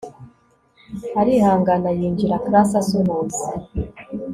arihangana 1.19 1.89
yinjira 1.97 2.35
class 2.45 2.69
asuhuza 2.81 3.45